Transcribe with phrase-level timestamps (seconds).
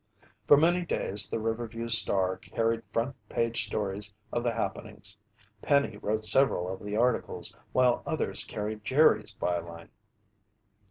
[0.47, 5.15] For many days the Riverview Star carried front page stories of the happenings.
[5.61, 9.89] Penny wrote several of the articles, while others carried Jerry's byline.